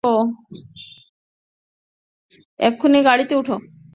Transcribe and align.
এক্ষুণি 2.59 2.99
গাড়ীতে 3.03 3.33
উঠো! 3.35 3.55